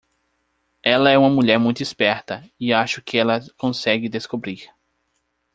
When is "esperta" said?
1.83-2.43